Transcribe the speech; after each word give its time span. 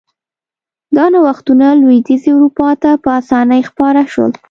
دا 0.95 1.05
نوښتونه 1.13 1.65
لوېدیځې 1.81 2.29
اروپا 2.35 2.69
ته 2.81 2.89
په 3.03 3.09
اسانۍ 3.19 3.61
خپاره 3.69 4.01
شول. 4.11 4.31